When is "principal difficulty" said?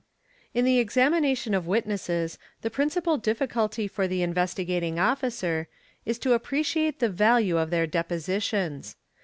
2.71-3.87